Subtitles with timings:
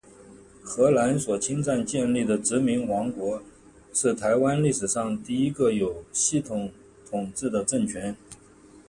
[0.63, 3.39] 荷兰所侵占建立的殖民王国，
[3.93, 6.71] 是台湾历史上第一个有系统
[7.07, 8.17] 统治的政权。